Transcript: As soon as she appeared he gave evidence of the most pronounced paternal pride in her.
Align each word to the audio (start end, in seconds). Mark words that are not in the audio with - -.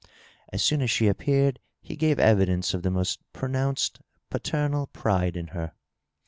As 0.51 0.63
soon 0.63 0.81
as 0.81 0.89
she 0.89 1.05
appeared 1.07 1.59
he 1.79 1.95
gave 1.95 2.17
evidence 2.17 2.73
of 2.73 2.81
the 2.81 2.89
most 2.89 3.19
pronounced 3.33 3.99
paternal 4.31 4.87
pride 4.87 5.37
in 5.37 5.49
her. 5.49 5.73